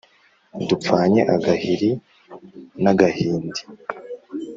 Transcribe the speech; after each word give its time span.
dupfanye 0.67 1.21
agahiri 1.35 1.91
n’agahindi 2.83 3.61